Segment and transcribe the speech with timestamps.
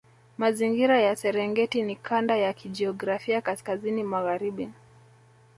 [0.37, 4.69] Mazingira ya Serengeti ni kanda ya kijiografia kaskazini magharibi